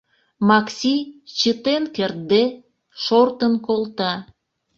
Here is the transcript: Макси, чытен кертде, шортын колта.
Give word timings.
Макси, 0.47 0.93
чытен 1.37 1.83
кертде, 1.95 2.43
шортын 3.03 3.53
колта. 3.65 4.13